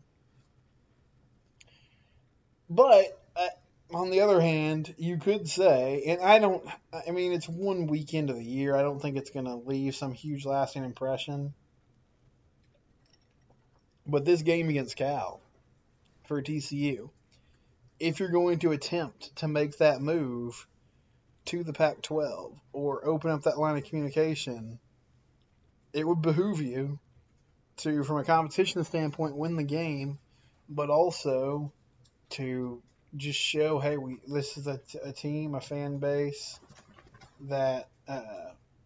But 2.70 3.20
uh, 3.36 3.48
on 3.94 4.12
the 4.12 4.22
other 4.22 4.40
hand, 4.40 4.94
you 4.98 5.18
could 5.18 5.50
say, 5.50 6.04
and 6.08 6.22
I 6.22 6.40
don't, 6.40 6.64
I 7.08 7.12
mean, 7.12 7.34
it's 7.34 7.50
one 7.50 7.88
weekend 7.88 8.30
of 8.30 8.38
the 8.38 8.44
year. 8.44 8.76
I 8.76 8.82
don't 8.82 9.02
think 9.02 9.18
it's 9.18 9.32
going 9.32 9.46
to 9.46 9.56
leave 9.56 9.96
some 9.96 10.14
huge 10.14 10.46
lasting 10.46 10.86
impression. 10.86 11.54
But 14.08 14.26
this 14.26 14.42
game 14.42 14.70
against 14.70 14.96
Cal 14.96 15.42
for 16.28 16.42
TCU, 16.42 17.10
if 18.02 18.20
you're 18.20 18.30
going 18.30 18.60
to 18.60 18.72
attempt 18.72 19.36
to 19.38 19.48
make 19.48 19.78
that 19.78 20.02
move 20.02 20.68
to 21.46 21.64
the 21.64 21.72
Pac 21.72 22.02
12 22.02 22.60
or 22.74 23.06
open 23.06 23.30
up 23.30 23.44
that 23.44 23.60
line 23.60 23.78
of 23.78 23.84
communication, 23.84 24.80
it 25.94 26.08
would 26.08 26.22
behoove 26.22 26.62
you 26.62 27.00
to, 27.78 28.04
from 28.04 28.18
a 28.18 28.24
competition 28.24 28.84
standpoint, 28.84 29.36
win 29.36 29.56
the 29.56 29.64
game, 29.64 30.18
but 30.68 30.90
also 30.90 31.72
to 32.32 32.82
just 33.16 33.40
show, 33.40 33.80
hey, 33.80 33.98
we 33.98 34.18
this 34.28 34.58
is 34.58 34.68
a, 34.68 34.80
a 35.04 35.12
team, 35.12 35.54
a 35.54 35.62
fan 35.62 35.98
base 36.00 36.60
that 37.42 37.88
uh, 38.08 38.22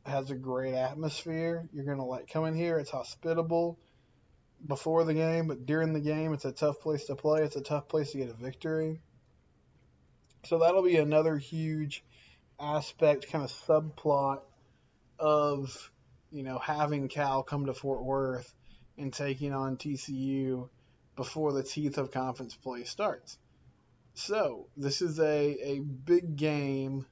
has 0.05 0.31
a 0.31 0.35
great 0.35 0.73
atmosphere. 0.73 1.69
You're 1.71 1.85
gonna 1.85 2.05
like 2.05 2.29
come 2.29 2.45
in 2.45 2.55
here. 2.55 2.79
It's 2.79 2.89
hospitable 2.89 3.77
before 4.65 5.03
the 5.03 5.13
game, 5.13 5.47
but 5.47 5.65
during 5.65 5.93
the 5.93 5.99
game, 5.99 6.33
it's 6.33 6.45
a 6.45 6.51
tough 6.51 6.79
place 6.79 7.05
to 7.05 7.15
play. 7.15 7.43
It's 7.43 7.55
a 7.55 7.61
tough 7.61 7.87
place 7.87 8.11
to 8.11 8.17
get 8.17 8.29
a 8.29 8.33
victory. 8.33 8.99
So 10.45 10.59
that'll 10.59 10.83
be 10.83 10.97
another 10.97 11.37
huge 11.37 12.03
aspect, 12.59 13.31
kind 13.31 13.43
of 13.43 13.51
subplot 13.51 14.41
of, 15.19 15.91
you 16.31 16.43
know, 16.43 16.59
having 16.59 17.07
Cal 17.07 17.43
come 17.43 17.65
to 17.65 17.73
Fort 17.73 18.03
Worth 18.03 18.53
and 18.97 19.11
taking 19.11 19.53
on 19.53 19.77
TCU 19.77 20.69
before 21.15 21.53
the 21.53 21.63
teeth 21.63 21.97
of 21.97 22.11
conference 22.11 22.55
play 22.55 22.83
starts. 22.83 23.37
So 24.13 24.67
this 24.77 25.01
is 25.01 25.19
a, 25.19 25.73
a 25.75 25.79
big 25.79 26.35
game 26.35 27.05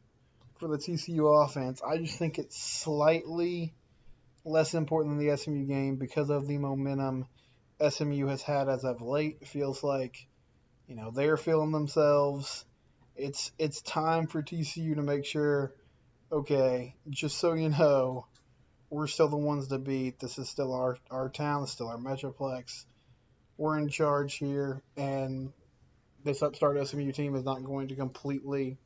for 0.60 0.68
the 0.68 0.78
TCU 0.78 1.44
offense. 1.44 1.82
I 1.86 1.98
just 1.98 2.18
think 2.18 2.40
it's 2.40 2.58
slightly 2.58 3.74
less 4.46 4.74
important 4.74 5.18
than 5.18 5.28
the 5.28 5.38
SMU 5.38 5.66
game 5.66 5.96
because 5.96 6.30
of 6.30 6.48
the 6.48 6.58
momentum 6.58 7.26
SMU 7.90 8.28
has 8.28 8.42
had 8.42 8.70
as 8.70 8.84
of 8.84 9.02
late. 9.02 9.40
It 9.42 9.48
feels 9.48 9.84
like, 9.84 10.28
you 10.88 10.96
know, 10.96 11.12
they're 11.12 11.38
feeling 11.38 11.72
themselves. 11.72 12.66
It's 13.16 13.52
it's 13.58 13.82
time 13.82 14.28
for 14.28 14.42
TCU 14.42 14.96
to 14.96 15.02
make 15.02 15.26
sure, 15.26 15.74
okay, 16.32 16.96
just 17.10 17.38
so 17.38 17.54
you 17.54 17.70
know, 17.70 18.26
we're 18.90 19.08
still 19.08 19.28
the 19.28 19.38
ones 19.38 19.68
to 19.68 19.80
beat. 19.80 20.20
This 20.20 20.38
is 20.38 20.50
still 20.50 20.74
our, 20.74 20.98
our 21.10 21.30
town, 21.30 21.66
still 21.68 21.88
our 21.88 21.98
Metroplex. 21.98 22.86
We're 23.58 23.78
in 23.78 23.90
charge 23.90 24.36
here, 24.36 24.82
and 24.96 25.52
this 26.24 26.42
upstart 26.42 26.88
SMU 26.88 27.12
team 27.12 27.36
is 27.36 27.44
not 27.44 27.64
going 27.64 27.90
to 27.90 27.96
completely 27.96 28.78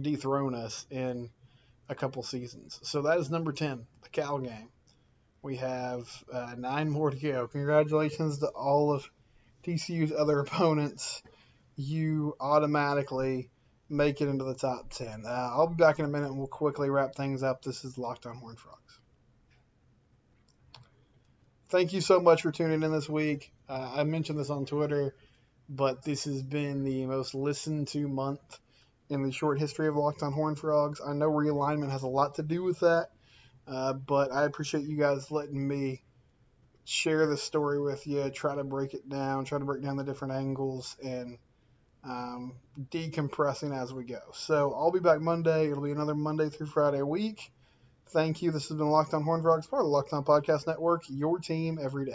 dethrone 0.00 0.54
us 0.54 0.86
in 0.90 1.30
a 1.88 1.94
couple 1.94 2.22
seasons. 2.22 2.78
So 2.82 3.02
that 3.02 3.18
is 3.18 3.30
number 3.30 3.52
10, 3.52 3.86
the 4.02 4.08
Cal 4.10 4.38
game. 4.38 4.68
We 5.42 5.56
have 5.56 6.08
uh, 6.32 6.54
nine 6.56 6.90
more 6.90 7.10
to 7.10 7.16
go. 7.16 7.48
Congratulations 7.48 8.38
to 8.38 8.48
all 8.48 8.92
of 8.92 9.08
TCU's 9.64 10.12
other 10.12 10.40
opponents. 10.40 11.22
You 11.76 12.36
automatically 12.40 13.50
make 13.88 14.20
it 14.20 14.28
into 14.28 14.44
the 14.44 14.54
top 14.54 14.90
10. 14.90 15.24
Uh, 15.26 15.28
I'll 15.28 15.66
be 15.66 15.74
back 15.74 15.98
in 15.98 16.04
a 16.04 16.08
minute 16.08 16.28
and 16.28 16.38
we'll 16.38 16.46
quickly 16.46 16.88
wrap 16.88 17.14
things 17.14 17.42
up. 17.42 17.62
This 17.62 17.84
is 17.84 17.98
Locked 17.98 18.26
on 18.26 18.36
Horn 18.36 18.56
Frogs. 18.56 19.00
Thank 21.68 21.92
you 21.92 22.00
so 22.00 22.20
much 22.20 22.42
for 22.42 22.52
tuning 22.52 22.82
in 22.82 22.92
this 22.92 23.08
week. 23.08 23.52
Uh, 23.68 23.92
I 23.96 24.04
mentioned 24.04 24.38
this 24.38 24.50
on 24.50 24.66
Twitter, 24.66 25.14
but 25.68 26.02
this 26.02 26.24
has 26.24 26.42
been 26.42 26.84
the 26.84 27.06
most 27.06 27.34
listened 27.34 27.88
to 27.88 28.08
month 28.08 28.40
in 29.08 29.22
the 29.22 29.32
short 29.32 29.58
history 29.58 29.88
of 29.88 29.96
Locked 29.96 30.22
on 30.22 30.32
Horn 30.32 30.54
Frogs. 30.56 31.00
I 31.04 31.12
know 31.12 31.30
realignment 31.30 31.90
has 31.90 32.02
a 32.02 32.08
lot 32.08 32.36
to 32.36 32.42
do 32.42 32.62
with 32.62 32.80
that, 32.80 33.10
uh, 33.66 33.92
but 33.92 34.32
I 34.32 34.44
appreciate 34.44 34.84
you 34.84 34.96
guys 34.96 35.30
letting 35.30 35.66
me 35.66 36.02
share 36.84 37.26
the 37.26 37.36
story 37.36 37.80
with 37.80 38.06
you, 38.06 38.30
try 38.30 38.54
to 38.54 38.64
break 38.64 38.94
it 38.94 39.08
down, 39.08 39.44
try 39.44 39.58
to 39.58 39.64
break 39.64 39.82
down 39.82 39.96
the 39.96 40.04
different 40.04 40.34
angles, 40.34 40.96
and 41.02 41.38
um, 42.04 42.54
decompressing 42.90 43.76
as 43.76 43.92
we 43.92 44.04
go. 44.04 44.20
So 44.32 44.72
I'll 44.74 44.92
be 44.92 45.00
back 45.00 45.20
Monday. 45.20 45.70
It'll 45.70 45.82
be 45.82 45.92
another 45.92 46.14
Monday 46.14 46.48
through 46.48 46.66
Friday 46.66 47.02
week. 47.02 47.52
Thank 48.08 48.42
you. 48.42 48.50
This 48.50 48.68
has 48.68 48.76
been 48.76 48.90
Locked 48.90 49.14
on 49.14 49.22
Horn 49.22 49.42
Frogs, 49.42 49.66
part 49.66 49.82
of 49.82 49.86
the 49.86 49.92
Locked 49.92 50.12
on 50.12 50.24
Podcast 50.24 50.66
Network, 50.66 51.04
your 51.08 51.38
team 51.38 51.78
every 51.80 52.04
day. 52.04 52.08